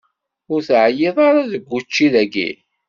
[0.53, 2.49] Ur teεyiḍ ara seg učči dayi?